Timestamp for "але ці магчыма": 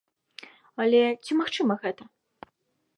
0.85-1.73